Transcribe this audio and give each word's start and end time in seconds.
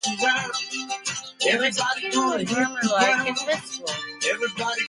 He 0.03 0.15
was 0.15 1.83
king 1.99 2.33
of 2.33 2.47
Romerike 2.47 3.27
and 3.27 3.37
Vestfold. 3.37 4.69